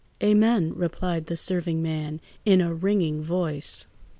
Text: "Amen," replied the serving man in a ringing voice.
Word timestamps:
"Amen," 0.23 0.73
replied 0.75 1.27
the 1.27 1.37
serving 1.37 1.79
man 1.79 2.21
in 2.43 2.59
a 2.59 2.73
ringing 2.73 3.21
voice. 3.21 3.85